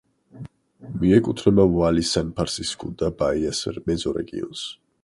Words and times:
მიეკუთვნება 1.01 1.67
ვალი-სან-ფრანსისკუ-და-ბაიას 1.75 3.65
მეზორეგიონს. 3.93 4.71